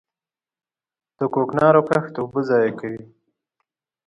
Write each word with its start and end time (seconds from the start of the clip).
د 1.17 1.19
کوکنارو 1.33 1.81
کښت 1.89 2.13
اوبه 2.21 2.41
ضایع 2.49 2.71
کوي. 2.79 3.03